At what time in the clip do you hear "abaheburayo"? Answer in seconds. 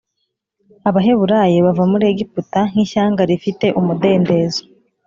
0.89-1.57